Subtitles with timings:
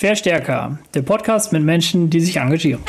[0.00, 2.82] Verstärker, der Podcast mit Menschen, die sich engagieren.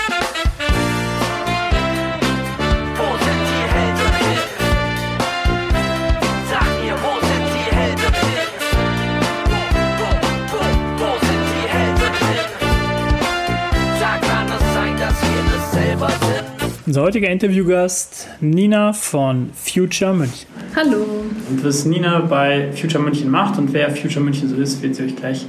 [16.86, 20.48] Unser heutiger Interviewgast Nina von Future München.
[20.76, 21.08] Hallo.
[21.50, 25.06] Und was Nina bei Future München macht und wer Future München so ist, wird sie
[25.06, 25.48] euch gleich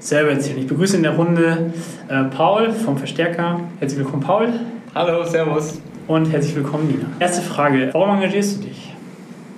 [0.00, 0.58] selber erzählen.
[0.58, 1.72] Ich begrüße in der Runde
[2.08, 3.60] äh, Paul vom Verstärker.
[3.78, 4.48] Herzlich willkommen, Paul.
[4.94, 5.78] Hallo, Servus.
[6.08, 7.06] Und herzlich willkommen, Nina.
[7.20, 8.94] Erste Frage: Warum engagierst du dich?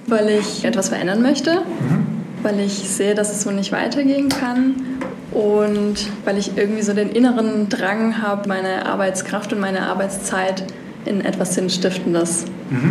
[0.09, 1.63] Weil ich etwas verändern möchte,
[2.43, 4.75] weil ich sehe, dass es so nicht weitergehen kann
[5.31, 10.65] und weil ich irgendwie so den inneren Drang habe, meine Arbeitskraft und meine Arbeitszeit
[11.05, 12.45] in etwas Sinnstiftendes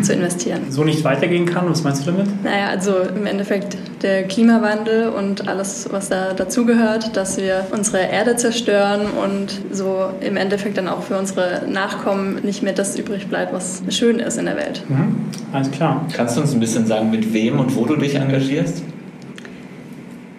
[0.03, 0.61] zu investieren.
[0.69, 1.67] So nicht weitergehen kann?
[1.69, 2.27] Was meinst du damit?
[2.43, 8.35] Naja, also im Endeffekt der Klimawandel und alles, was da dazugehört, dass wir unsere Erde
[8.35, 13.53] zerstören und so im Endeffekt dann auch für unsere Nachkommen nicht mehr das übrig bleibt,
[13.53, 14.83] was schön ist in der Welt.
[14.87, 15.15] Mhm.
[15.51, 16.05] Alles klar.
[16.13, 18.83] Kannst du uns ein bisschen sagen, mit wem und wo du dich engagierst?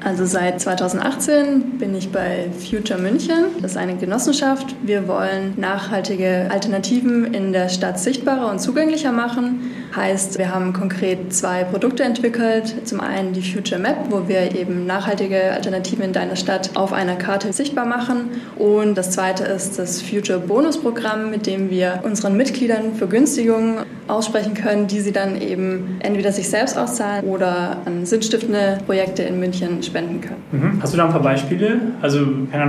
[0.05, 3.45] Also seit 2018 bin ich bei Future München.
[3.61, 4.75] Das ist eine Genossenschaft.
[4.83, 9.61] Wir wollen nachhaltige Alternativen in der Stadt sichtbarer und zugänglicher machen.
[9.95, 12.89] Heißt, wir haben konkret zwei Produkte entwickelt.
[12.89, 17.17] Zum einen die Future Map, wo wir eben nachhaltige Alternativen in deiner Stadt auf einer
[17.17, 18.31] Karte sichtbar machen.
[18.57, 24.55] Und das zweite ist das Future Bonus Programm, mit dem wir unseren Mitgliedern Vergünstigungen aussprechen
[24.55, 29.83] können, die sie dann eben entweder sich selbst auszahlen oder an sinnstiftende Projekte in München
[29.83, 30.43] spenden können.
[30.53, 30.83] Mhm.
[30.83, 31.81] Hast du da ein paar Beispiele?
[32.01, 32.27] Also,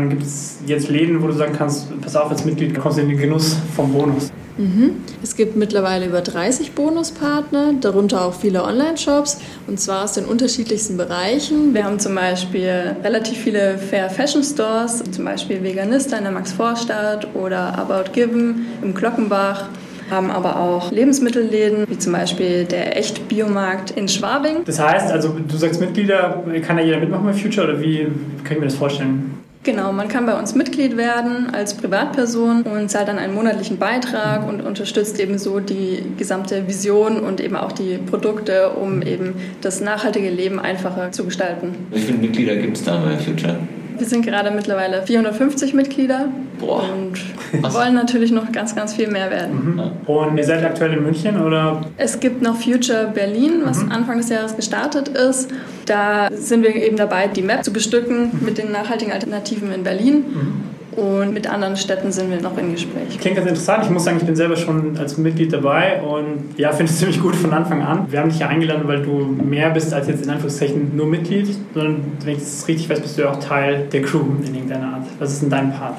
[0.10, 3.10] gibt es jetzt Läden, wo du sagen kannst, pass auf, als Mitglied kommst du in
[3.10, 4.32] den Genuss vom Bonus?
[5.24, 10.96] Es gibt mittlerweile über 30 Bonuspartner, darunter auch viele Online-Shops und zwar aus den unterschiedlichsten
[10.96, 11.74] Bereichen.
[11.74, 17.28] Wir haben zum Beispiel relativ viele Fair Fashion Stores, zum Beispiel Veganista in der Max-Vorstadt
[17.34, 19.70] oder About Given im Glockenbach.
[20.12, 24.58] Haben aber auch Lebensmittelläden, wie zum Beispiel der Echt-Biomarkt in Schwabing.
[24.66, 28.08] Das heißt, also du sagst Mitglieder, kann da jeder mitmachen bei Future oder wie
[28.44, 29.33] kann ich mir das vorstellen?
[29.64, 34.46] Genau, man kann bei uns Mitglied werden als Privatperson und zahlt dann einen monatlichen Beitrag
[34.46, 39.80] und unterstützt eben so die gesamte Vision und eben auch die Produkte, um eben das
[39.80, 41.76] nachhaltige Leben einfacher zu gestalten.
[41.92, 43.58] Wie viele Mitglieder gibt es da bei Future?
[43.98, 46.28] Wir sind gerade mittlerweile 450 Mitglieder
[46.60, 46.84] Boah.
[46.94, 47.14] und
[47.62, 47.74] Was?
[47.74, 49.80] wollen natürlich noch ganz, ganz viel mehr werden.
[50.06, 51.82] Und ihr seid aktuell in München oder?
[51.98, 55.52] Es gibt noch Future Berlin, was Anfang des Jahres gestartet ist.
[55.86, 60.26] Da sind wir eben dabei, die Map zu bestücken mit den nachhaltigen Alternativen in Berlin.
[60.96, 63.20] Und mit anderen Städten sind wir noch im Gespräch.
[63.20, 63.86] Klingt ganz interessant.
[63.86, 67.22] Ich muss sagen, ich bin selber schon als Mitglied dabei und ja, finde es ziemlich
[67.22, 68.12] gut von Anfang an.
[68.12, 71.56] Wir haben dich ja eingeladen, weil du mehr bist als jetzt in Anführungszeichen nur Mitglied,
[71.74, 74.94] sondern wenn ich das richtig weiß, bist du ja auch Teil der Crew in irgendeiner
[74.96, 75.08] Art.
[75.20, 75.96] Was ist denn dein Part?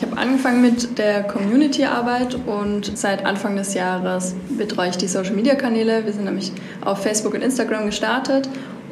[0.00, 6.04] Ich habe angefangen mit der Community-Arbeit und seit Anfang des Jahres betreue ich die Social-Media-Kanäle.
[6.04, 6.52] Wir sind nämlich
[6.84, 8.48] auf Facebook und Instagram gestartet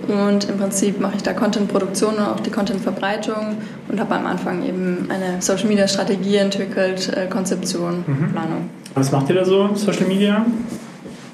[0.09, 3.57] und im Prinzip mache ich da Content-Produktion und auch die Content-Verbreitung
[3.89, 8.71] und habe am Anfang eben eine Social-Media-Strategie entwickelt, äh, Konzeption, Planung.
[8.95, 10.47] Was macht ihr da so, Social Media?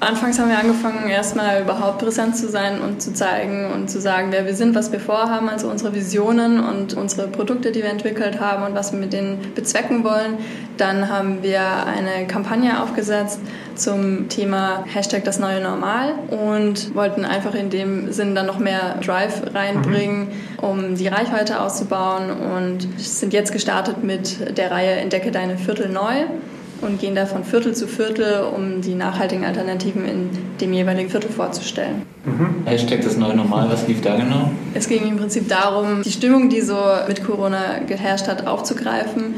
[0.03, 4.27] Anfangs haben wir angefangen, erstmal überhaupt präsent zu sein und zu zeigen und zu sagen,
[4.31, 8.41] wer wir sind, was wir vorhaben, also unsere Visionen und unsere Produkte, die wir entwickelt
[8.41, 10.37] haben und was wir mit denen bezwecken wollen.
[10.75, 13.39] Dann haben wir eine Kampagne aufgesetzt
[13.75, 18.99] zum Thema Hashtag das neue Normal und wollten einfach in dem Sinn dann noch mehr
[19.05, 20.27] Drive reinbringen,
[20.61, 26.25] um die Reichweite auszubauen und sind jetzt gestartet mit der Reihe Entdecke deine Viertel neu
[26.83, 30.29] und gehen da von Viertel zu Viertel, um die nachhaltigen Alternativen in
[30.59, 32.03] dem jeweiligen Viertel vorzustellen.
[32.65, 34.51] Hashtag das neue Normal, was lief da genau?
[34.73, 36.77] Es ging im Prinzip darum, die Stimmung, die so
[37.07, 39.35] mit Corona geherrscht hat, aufzugreifen.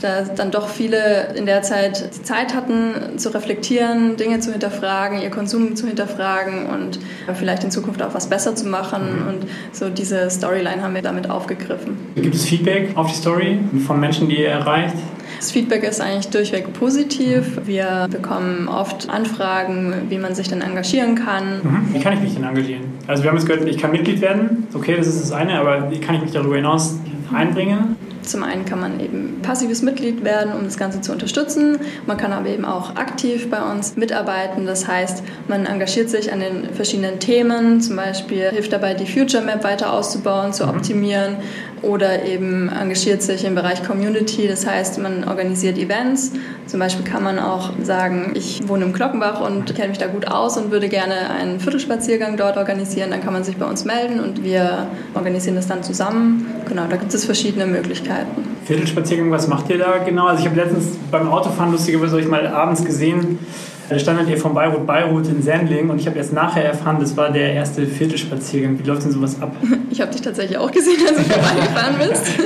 [0.00, 5.20] Da dann doch viele in der Zeit die Zeit hatten, zu reflektieren, Dinge zu hinterfragen,
[5.20, 7.00] ihr Konsum zu hinterfragen und
[7.34, 9.02] vielleicht in Zukunft auch was besser zu machen.
[9.28, 11.96] Und so diese Storyline haben wir damit aufgegriffen.
[12.14, 14.94] Gibt es Feedback auf die Story von Menschen, die ihr erreicht?
[15.38, 17.60] Das Feedback ist eigentlich durchweg positiv.
[17.64, 21.58] Wir bekommen oft Anfragen, wie man sich denn engagieren kann.
[21.62, 21.94] Mhm.
[21.94, 22.82] Wie kann ich mich denn engagieren?
[23.06, 24.66] Also wir haben jetzt gehört, ich kann Mitglied werden.
[24.74, 26.96] Okay, das ist das eine, aber wie kann ich mich darüber hinaus
[27.32, 27.96] einbringen?
[28.28, 31.78] Zum einen kann man eben passives Mitglied werden, um das Ganze zu unterstützen.
[32.06, 34.66] Man kann aber eben auch aktiv bei uns mitarbeiten.
[34.66, 37.80] Das heißt, man engagiert sich an den verschiedenen Themen.
[37.80, 41.36] Zum Beispiel hilft dabei, die Future Map weiter auszubauen, zu optimieren.
[41.82, 44.48] Oder eben engagiert sich im Bereich Community.
[44.48, 46.32] Das heißt, man organisiert Events.
[46.66, 50.28] Zum Beispiel kann man auch sagen, ich wohne im Glockenbach und kenne mich da gut
[50.28, 53.10] aus und würde gerne einen Viertelspaziergang dort organisieren.
[53.10, 56.46] Dann kann man sich bei uns melden und wir organisieren das dann zusammen.
[56.68, 58.42] Genau, da gibt es verschiedene Möglichkeiten.
[58.66, 60.26] Viertelspaziergang, was macht ihr da genau?
[60.26, 63.38] Also ich habe letztens beim Autofahren lustigerweise euch mal abends gesehen,
[63.88, 67.16] da standet ihr von Beirut Beirut in Sendling und ich habe erst nachher erfahren, das
[67.16, 68.78] war der erste Viertelspaziergang.
[68.78, 69.54] Wie läuft denn sowas ab?
[69.90, 72.26] Ich habe dich tatsächlich auch gesehen, als du vorbeigefahren bist.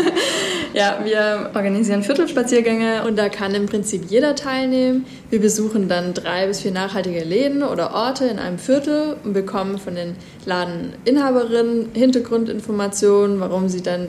[0.74, 5.04] Ja, wir organisieren Viertelspaziergänge und da kann im Prinzip jeder teilnehmen.
[5.28, 9.76] Wir besuchen dann drei bis vier nachhaltige Läden oder Orte in einem Viertel und bekommen
[9.76, 10.16] von den
[10.46, 14.08] Ladeninhaberinnen Hintergrundinformationen, warum sie dann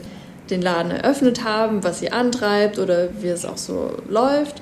[0.49, 4.61] den Laden eröffnet haben, was sie antreibt oder wie es auch so läuft.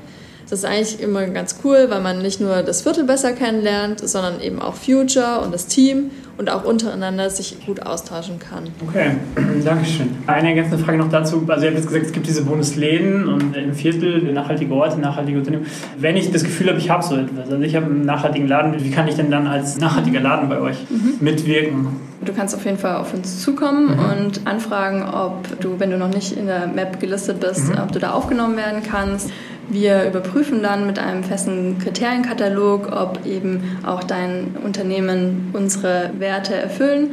[0.52, 4.42] Das ist eigentlich immer ganz cool, weil man nicht nur das Viertel besser kennenlernt, sondern
[4.42, 8.66] eben auch Future und das Team und auch untereinander sich gut austauschen kann.
[8.86, 9.12] Okay,
[9.64, 10.10] Dankeschön.
[10.28, 11.46] Eine ergänzende Frage noch dazu.
[11.48, 15.38] Also, ihr habt jetzt gesagt, es gibt diese Bundesläden und im Viertel nachhaltige Orte, nachhaltige
[15.38, 15.68] Unternehmen.
[15.98, 18.76] Wenn ich das Gefühl habe, ich habe so etwas, also ich habe einen nachhaltigen Laden,
[18.84, 21.14] wie kann ich denn dann als nachhaltiger Laden bei euch mhm.
[21.22, 21.88] mitwirken?
[22.24, 24.00] Du kannst auf jeden Fall auf uns zukommen mhm.
[24.00, 27.80] und anfragen, ob du, wenn du noch nicht in der Map gelistet bist, mhm.
[27.82, 29.32] ob du da aufgenommen werden kannst.
[29.70, 37.12] Wir überprüfen dann mit einem festen Kriterienkatalog, ob eben auch dein Unternehmen unsere Werte erfüllen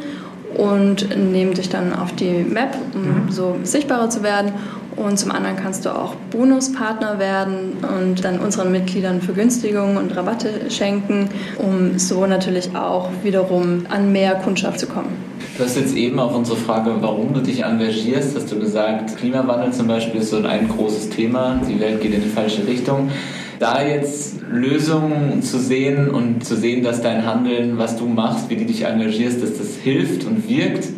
[0.56, 3.30] und nehmen dich dann auf die Map, um mhm.
[3.30, 4.52] so sichtbarer zu werden.
[4.96, 10.70] Und zum anderen kannst du auch Bonuspartner werden und dann unseren Mitgliedern Vergünstigungen und Rabatte
[10.70, 11.28] schenken,
[11.58, 15.16] um so natürlich auch wiederum an mehr Kundschaft zu kommen.
[15.58, 19.72] Du hast jetzt eben auf unsere Frage, warum du dich engagierst, hast du gesagt, Klimawandel
[19.72, 23.10] zum Beispiel ist so ein großes Thema, die Welt geht in die falsche Richtung.
[23.58, 28.54] Da jetzt Lösungen zu sehen und zu sehen, dass dein Handeln, was du machst, wie
[28.54, 30.90] du dich engagierst, dass das hilft und wirkt,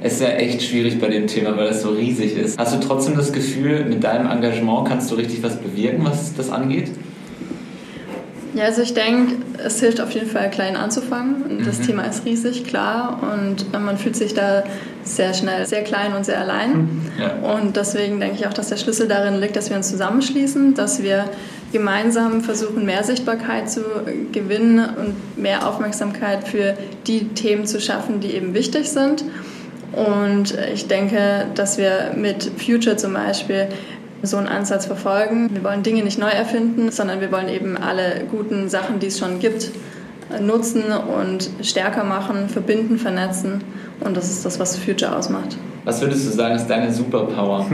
[0.00, 2.56] ist ja echt schwierig bei dem Thema, weil das so riesig ist.
[2.56, 6.50] Hast du trotzdem das Gefühl, mit deinem Engagement kannst du richtig was bewirken, was das
[6.50, 6.92] angeht?
[8.54, 9.34] Ja, also ich denke,
[9.64, 11.64] es hilft auf jeden Fall klein anzufangen.
[11.64, 11.86] Das mhm.
[11.86, 14.62] Thema ist riesig, klar, und man fühlt sich da
[15.02, 16.72] sehr schnell sehr klein und sehr allein.
[16.72, 17.02] Mhm.
[17.18, 17.52] Ja.
[17.52, 21.02] Und deswegen denke ich auch, dass der Schlüssel darin liegt, dass wir uns zusammenschließen, dass
[21.02, 21.24] wir
[21.72, 23.80] gemeinsam versuchen, mehr Sichtbarkeit zu
[24.30, 26.76] gewinnen und mehr Aufmerksamkeit für
[27.08, 29.24] die Themen zu schaffen, die eben wichtig sind.
[29.92, 33.68] Und ich denke, dass wir mit Future zum Beispiel
[34.26, 35.50] so einen Ansatz verfolgen.
[35.52, 39.18] Wir wollen Dinge nicht neu erfinden, sondern wir wollen eben alle guten Sachen, die es
[39.18, 39.70] schon gibt,
[40.40, 43.62] nutzen und stärker machen, verbinden, vernetzen.
[44.00, 45.56] Und das ist das, was Future ausmacht.
[45.84, 47.66] Was würdest du sagen, ist deine Superpower?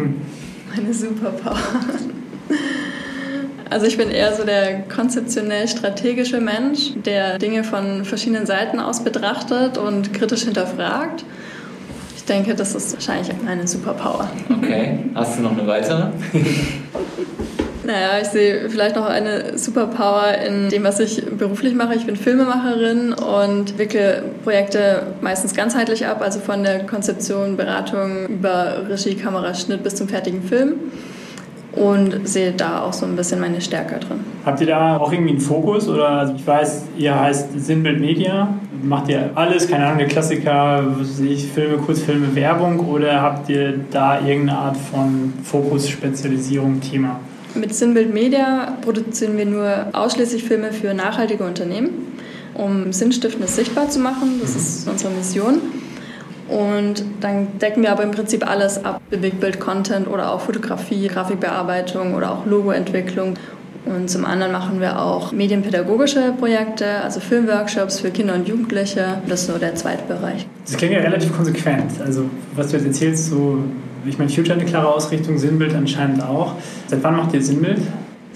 [0.75, 1.57] Meine Superpower.
[3.71, 9.05] Also ich bin eher so der konzeptionell strategische Mensch, der Dinge von verschiedenen Seiten aus
[9.05, 11.25] betrachtet und kritisch hinterfragt
[12.31, 14.31] denke, das ist wahrscheinlich meine Superpower.
[14.63, 15.01] Okay.
[15.15, 16.09] Hast du noch eine weitere?
[17.83, 21.97] Naja, ich sehe vielleicht noch eine Superpower in dem, was ich beruflich mache.
[21.97, 28.87] Ich bin Filmemacherin und wickle Projekte meistens ganzheitlich ab, also von der Konzeption, Beratung über
[28.89, 30.75] Regie, Kamera, Schnitt bis zum fertigen Film
[31.73, 34.21] und sehe da auch so ein bisschen meine Stärke drin.
[34.45, 35.89] Habt ihr da auch irgendwie einen Fokus?
[35.89, 38.55] Oder also ich weiß, ihr heißt Sinnbild Media.
[38.83, 40.85] Macht ihr alles, keine Ahnung, der Klassiker,
[41.23, 47.21] ich Filme, Kurzfilme, Werbung oder habt ihr da irgendeine Art von Fokus, Spezialisierung, Thema?
[47.55, 51.91] Mit Sinnbild Media produzieren wir nur ausschließlich Filme für nachhaltige Unternehmen,
[52.55, 54.39] um Sinnstiftendes sichtbar zu machen.
[54.41, 55.59] Das ist unsere Mission.
[56.49, 59.01] Und dann decken wir aber im Prinzip alles ab.
[59.11, 63.35] Bewegtbild-Content oder auch Fotografie, Grafikbearbeitung oder auch Logoentwicklung.
[63.87, 69.23] Und zum anderen machen wir auch medienpädagogische Projekte, also Filmworkshops für Kinder und Jugendliche.
[69.27, 70.47] Das ist so der zweite Bereich.
[70.67, 71.93] Das klingt ja relativ konsequent.
[72.05, 73.59] Also was du jetzt erzählst, so,
[74.05, 76.55] ich meine, Future eine klare Ausrichtung, Sinnbild anscheinend auch.
[76.89, 77.81] Seit wann macht ihr Sinnbild?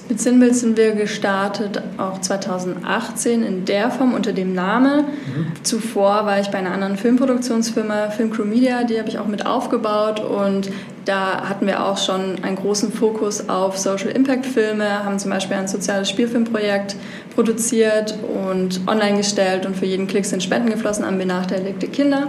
[0.07, 5.07] Mit Sinnbild sind wir gestartet auch 2018 in der Form unter dem Namen.
[5.07, 5.47] Mhm.
[5.63, 10.21] Zuvor war ich bei einer anderen Filmproduktionsfirma, Filmcrew Media, die habe ich auch mit aufgebaut
[10.21, 10.71] und
[11.07, 15.57] da hatten wir auch schon einen großen Fokus auf Social Impact Filme, haben zum Beispiel
[15.57, 16.97] ein soziales Spielfilmprojekt
[17.35, 22.27] produziert und online gestellt und für jeden Klick sind Spenden geflossen an benachteiligte Kinder.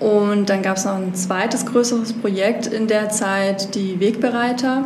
[0.00, 4.84] Und dann gab es noch ein zweites größeres Projekt in der Zeit, die Wegbereiter.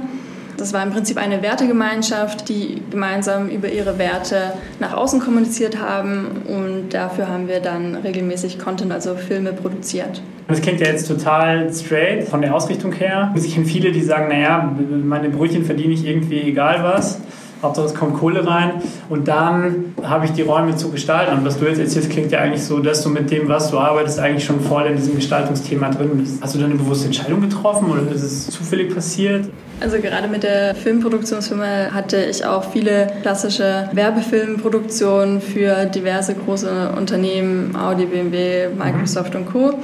[0.60, 6.26] Das war im Prinzip eine Wertegemeinschaft, die gemeinsam über ihre Werte nach außen kommuniziert haben
[6.46, 10.20] und dafür haben wir dann regelmäßig Content, also Filme produziert.
[10.48, 13.34] Das klingt ja jetzt total straight von der Ausrichtung her.
[13.34, 14.70] Ich kenne viele, die sagen, naja,
[15.02, 17.18] meine Brötchen verdiene ich irgendwie egal was.
[17.62, 21.38] Hauptsache es kommt Kohle rein und dann habe ich die Räume zu gestalten.
[21.38, 23.78] Und was du jetzt erzählst, klingt ja eigentlich so, dass du mit dem, was du
[23.78, 26.42] arbeitest, eigentlich schon voll in diesem Gestaltungsthema drin bist.
[26.42, 29.48] Hast du dann eine bewusste Entscheidung getroffen oder ist es zufällig passiert?
[29.80, 37.74] Also gerade mit der Filmproduktionsfirma hatte ich auch viele klassische Werbefilmproduktionen für diverse große Unternehmen,
[37.74, 39.78] Audi, BMW, Microsoft und Co.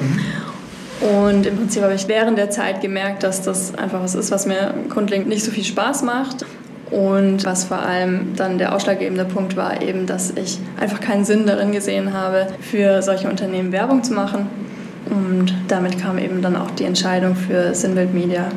[1.00, 4.44] Und im Prinzip habe ich während der Zeit gemerkt, dass das einfach was ist, was
[4.44, 6.44] mir grundlegend nicht so viel Spaß macht.
[6.90, 11.46] Und was vor allem dann der ausschlaggebende Punkt war, eben, dass ich einfach keinen Sinn
[11.46, 14.46] darin gesehen habe, für solche Unternehmen Werbung zu machen.
[15.10, 18.48] Und damit kam eben dann auch die Entscheidung für Sinbild Media.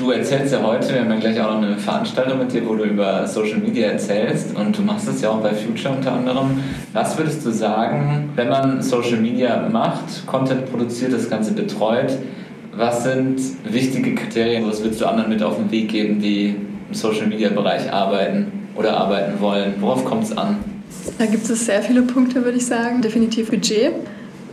[0.00, 2.74] Du erzählst ja heute, wir haben ja gleich auch noch eine Veranstaltung mit dir, wo
[2.74, 6.58] du über Social Media erzählst und du machst es ja auch bei Future unter anderem.
[6.94, 12.16] Was würdest du sagen, wenn man Social Media macht, Content produziert, das Ganze betreut,
[12.74, 16.56] was sind wichtige Kriterien, was würdest du anderen mit auf den Weg geben, die
[16.88, 19.74] im Social Media Bereich arbeiten oder arbeiten wollen?
[19.80, 20.56] Worauf kommt es an?
[21.18, 23.02] Da gibt es sehr viele Punkte, würde ich sagen.
[23.02, 23.92] Definitiv Budget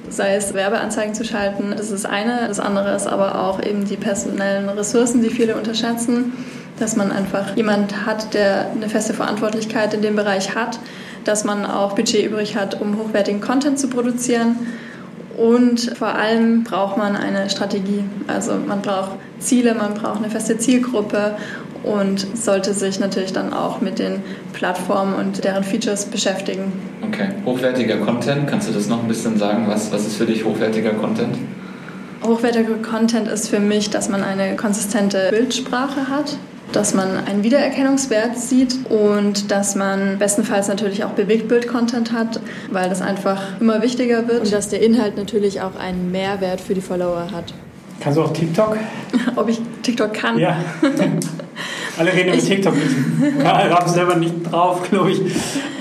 [0.09, 2.47] sei es Werbeanzeigen zu schalten, das ist eine.
[2.47, 6.33] Das andere ist aber auch eben die personellen Ressourcen, die viele unterschätzen,
[6.79, 10.79] dass man einfach jemand hat, der eine feste Verantwortlichkeit in dem Bereich hat,
[11.23, 14.55] dass man auch Budget übrig hat, um hochwertigen Content zu produzieren.
[15.37, 18.03] Und vor allem braucht man eine Strategie.
[18.27, 21.35] Also man braucht Ziele, man braucht eine feste Zielgruppe
[21.87, 24.21] und sollte sich natürlich dann auch mit den
[24.53, 26.71] Plattformen und deren Features beschäftigen.
[27.01, 29.65] Okay, hochwertiger Content, kannst du das noch ein bisschen sagen?
[29.67, 31.37] Was, was ist für dich hochwertiger Content?
[32.23, 36.37] Hochwertiger Content ist für mich, dass man eine konsistente Bildsprache hat,
[36.71, 42.39] dass man einen Wiedererkennungswert sieht und dass man bestenfalls natürlich auch Bewegtbild-Content hat,
[42.71, 44.41] weil das einfach immer wichtiger wird.
[44.41, 47.53] Und dass der Inhalt natürlich auch einen Mehrwert für die Follower hat.
[47.99, 48.77] Kannst du auch TikTok?
[49.35, 50.37] Ob ich TikTok kann?
[50.37, 50.57] Ja.
[51.97, 52.73] Alle reden über TikTok.
[52.75, 55.21] Ich habe selber nicht drauf, glaube ich.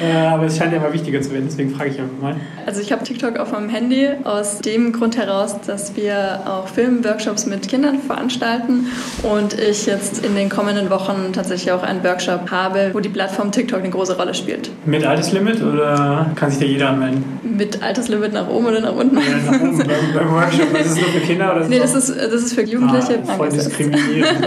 [0.02, 2.36] Äh, aber es scheint ja immer wichtiger zu werden, deswegen frage ich einfach mal.
[2.66, 7.46] Also ich habe TikTok auf meinem Handy aus dem Grund heraus, dass wir auch Filmworkshops
[7.46, 8.86] mit Kindern veranstalten
[9.22, 13.52] und ich jetzt in den kommenden Wochen tatsächlich auch einen Workshop habe, wo die Plattform
[13.52, 14.70] TikTok eine große Rolle spielt.
[14.84, 17.24] Mit Alterslimit oder kann sich da jeder anmelden?
[17.42, 19.16] Mit Alterslimit nach oben oder nach unten?
[19.16, 20.78] Ja, nach oben beim, beim Workshop.
[20.78, 21.56] Ist es nur für Kinder?
[21.56, 23.18] Oder nee, das ist, das ist für Jugendliche.
[23.26, 24.46] Ah, voll diskriminierend.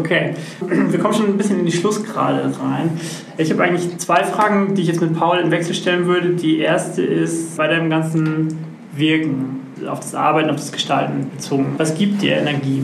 [0.00, 2.98] Okay, wir kommen schon ein bisschen in die Schlussgrade rein.
[3.36, 6.30] Ich habe eigentlich zwei Fragen, die ich jetzt mit Paul im Wechsel stellen würde.
[6.30, 8.48] Die erste ist bei deinem ganzen
[8.96, 11.74] Wirken, auf das Arbeiten, auf das Gestalten bezogen.
[11.76, 12.82] Was gibt dir Energie?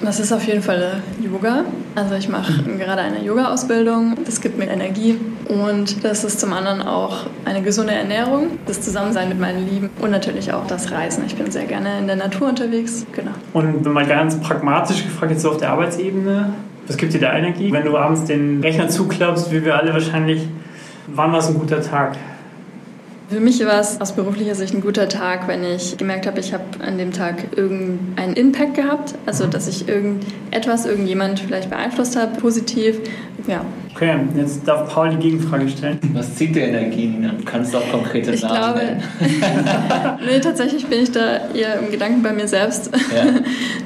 [0.00, 1.64] Das ist auf jeden Fall Yoga.
[1.94, 4.14] Also ich mache gerade eine Yoga-Ausbildung.
[4.24, 5.18] Das gibt mir Energie.
[5.48, 10.10] Und das ist zum anderen auch eine gesunde Ernährung, das Zusammensein mit meinen Lieben und
[10.10, 11.24] natürlich auch das Reisen.
[11.26, 13.06] Ich bin sehr gerne in der Natur unterwegs.
[13.12, 13.32] Genau.
[13.52, 16.52] Und wenn mal ganz pragmatisch gefragt, jetzt so auf der Arbeitsebene,
[16.86, 17.72] was gibt dir da Energie?
[17.72, 20.46] Wenn du abends den Rechner zuklappst, wie wir alle wahrscheinlich,
[21.08, 22.16] wann war es ein guter Tag?
[23.28, 26.54] Für mich war es aus beruflicher Sicht ein guter Tag, wenn ich gemerkt habe, ich
[26.54, 29.14] habe an dem Tag irgendeinen Impact gehabt.
[29.26, 33.00] Also, dass ich irgendetwas, irgendjemand vielleicht beeinflusst habe, positiv.
[33.46, 33.66] Ja.
[34.00, 35.98] Okay, jetzt darf Paul die Gegenfrage stellen.
[36.12, 37.32] Was zieht dir Energie, Nina?
[37.32, 40.20] Du kannst auch konkrete ich Namen glaube, nennen.
[40.24, 42.92] nee, tatsächlich bin ich da eher im Gedanken bei mir selbst.
[43.12, 43.24] Ja.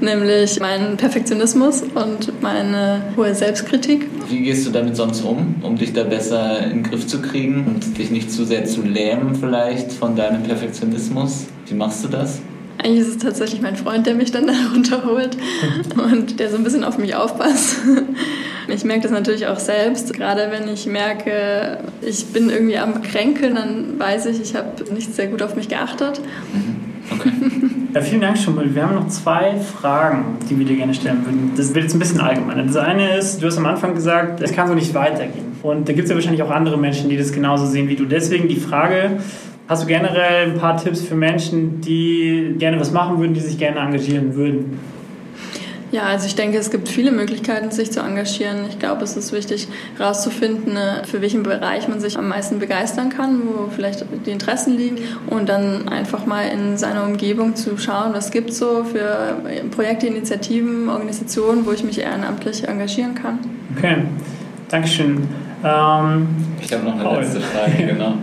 [0.07, 4.07] Nämlich meinen Perfektionismus und meine hohe Selbstkritik.
[4.29, 7.65] Wie gehst du damit sonst um, um dich da besser in den Griff zu kriegen
[7.65, 11.47] und dich nicht zu sehr zu lähmen vielleicht von deinem Perfektionismus?
[11.69, 12.43] Wie machst du das?
[12.77, 15.39] Eigentlich ist es tatsächlich mein Freund, der mich dann da runterholt
[15.97, 17.79] und der so ein bisschen auf mich aufpasst.
[18.69, 20.13] Ich merke das natürlich auch selbst.
[20.15, 25.15] Gerade wenn ich merke, ich bin irgendwie am Kränkeln, dann weiß ich, ich habe nicht
[25.15, 26.21] sehr gut auf mich geachtet.
[27.11, 27.31] Okay.
[27.95, 28.75] Ja, vielen Dank schon mal.
[28.75, 31.53] Wir haben noch zwei Fragen, die wir dir gerne stellen würden.
[31.55, 32.63] Das wird jetzt ein bisschen allgemeiner.
[32.63, 35.45] Das eine ist, du hast am Anfang gesagt, es kann so nicht weitergehen.
[35.63, 38.07] Und da gibt es ja wahrscheinlich auch andere Menschen, die das genauso sehen wie du.
[38.07, 39.19] Deswegen die Frage,
[39.69, 43.59] hast du generell ein paar Tipps für Menschen, die gerne was machen würden, die sich
[43.59, 44.79] gerne engagieren würden?
[45.93, 48.65] Ja, also ich denke, es gibt viele Möglichkeiten, sich zu engagieren.
[48.69, 49.69] Ich glaube, es ist wichtig,
[49.99, 54.75] herauszufinden, äh, für welchen Bereich man sich am meisten begeistern kann, wo vielleicht die Interessen
[54.77, 54.97] liegen
[55.29, 59.37] und dann einfach mal in seiner Umgebung zu schauen, was gibt es so für
[59.71, 63.39] Projekte, Initiativen, Organisationen, wo ich mich ehrenamtlich engagieren kann.
[63.77, 63.99] Okay,
[64.71, 65.29] Dankeschön.
[65.65, 66.29] Ähm,
[66.63, 67.21] Ich habe noch eine Paul.
[67.23, 68.15] letzte Frage, genau.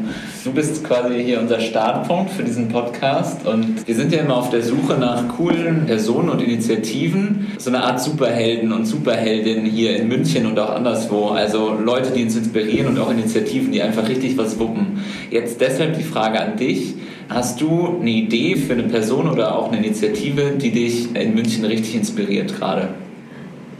[0.43, 4.49] Du bist quasi hier unser Startpunkt für diesen Podcast und wir sind ja immer auf
[4.49, 10.07] der Suche nach coolen Personen und Initiativen, so eine Art Superhelden und Superheldinnen hier in
[10.07, 11.27] München und auch anderswo.
[11.29, 15.03] Also Leute, die uns inspirieren und auch Initiativen, die einfach richtig was wuppen.
[15.29, 16.95] Jetzt deshalb die Frage an dich.
[17.27, 21.65] Hast du eine Idee für eine Person oder auch eine Initiative, die dich in München
[21.65, 22.87] richtig inspiriert gerade?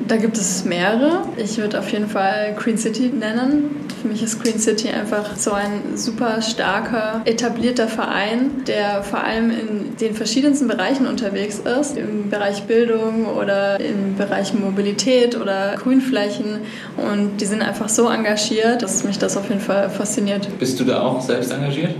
[0.08, 1.24] Da gibt es mehrere.
[1.38, 3.86] Ich würde auf jeden Fall Green City nennen.
[4.01, 9.51] Für mich ist Green City einfach so ein super starker, etablierter Verein, der vor allem
[9.51, 11.98] in den verschiedensten Bereichen unterwegs ist.
[11.98, 16.62] Im Bereich Bildung oder im Bereich Mobilität oder Grünflächen.
[16.96, 20.48] Und die sind einfach so engagiert, dass mich das auf jeden Fall fasziniert.
[20.60, 21.94] Bist du da auch selbst engagiert?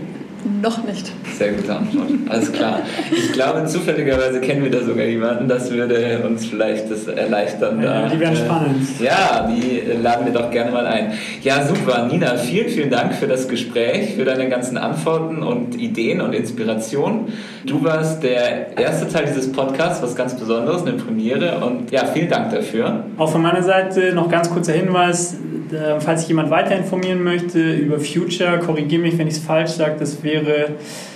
[0.62, 1.12] Noch nicht.
[1.38, 2.10] Sehr gute Antwort.
[2.30, 2.80] Alles klar.
[3.12, 5.48] Ich glaube, zufälligerweise kennen wir da sogar jemanden.
[5.48, 7.82] Das würde uns vielleicht das erleichtern.
[7.82, 9.00] Ja, da, die wären äh, spannend.
[9.00, 11.14] Ja, die laden wir doch gerne mal ein.
[11.42, 12.08] Ja, super.
[12.08, 17.34] Nina, vielen, vielen Dank für das Gespräch, für deine ganzen Antworten und Ideen und Inspirationen.
[17.66, 21.60] Du warst der erste Teil dieses Podcasts, was ganz Besonderes, eine Premiere.
[21.66, 23.04] Und ja, vielen Dank dafür.
[23.18, 25.36] Auch von meiner Seite noch ganz kurzer Hinweis,
[25.74, 29.72] äh, falls sich jemand weiter informieren möchte über Future, korrigiere mich, wenn ich es falsch
[29.72, 30.70] sage, das wäre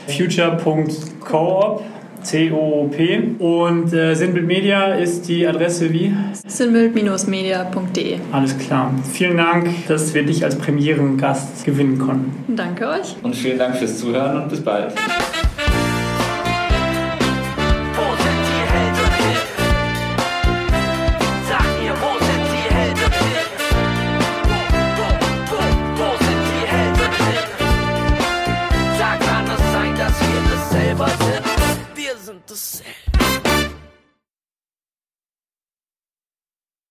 [0.08, 1.84] future.coop.
[2.24, 3.36] C-O-O-P.
[3.40, 6.14] Und äh, Sinnbild Media ist die Adresse wie?
[6.48, 8.18] Sinnbild-media.de.
[8.32, 8.94] Alles klar.
[9.12, 12.56] Vielen Dank, dass wir dich als Premierengast gewinnen konnten.
[12.56, 13.16] Danke euch.
[13.22, 14.94] Und vielen Dank fürs Zuhören und bis bald.